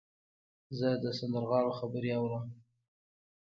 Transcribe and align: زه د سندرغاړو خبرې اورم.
زه 0.77 0.89
د 1.03 1.05
سندرغاړو 1.17 1.77
خبرې 1.79 2.11
اورم. 2.19 2.45